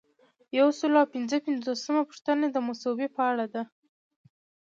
[0.59, 3.63] یو سل او پنځه پنځوسمه پوښتنه د مصوبې په اړه ده.